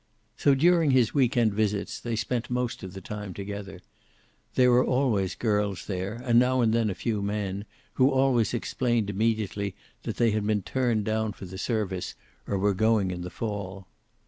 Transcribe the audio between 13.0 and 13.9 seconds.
in the fall.